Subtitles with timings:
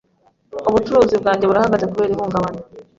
[0.69, 2.59] Ubucuruzi bwanjye burahagaze kubera ihungabana.